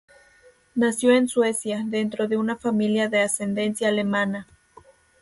[0.73, 4.47] Nació en Suecia, dentro de una familia de ascendencia alemana.